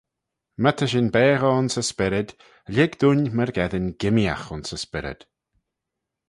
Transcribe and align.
My 0.61 0.71
ta 0.73 0.85
shin 0.89 1.09
baghey 1.15 1.47
ayns 1.51 1.73
y 1.81 1.83
spyrryd, 1.89 2.29
lhig 2.73 2.93
dooin 2.99 3.23
myrgeddin 3.35 3.87
gimmeeaght 4.01 4.51
ayns 4.53 4.69
y 4.75 4.77
spyrryd. 4.83 5.21